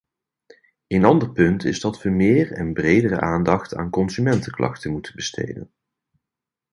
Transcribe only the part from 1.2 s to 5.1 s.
punt is dat we meer en bredere aandacht aan consumentenklachten